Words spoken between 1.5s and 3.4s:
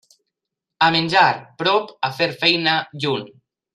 prop; a fer feina, lluny.